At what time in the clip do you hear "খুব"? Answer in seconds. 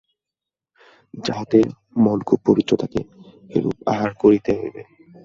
2.21-2.39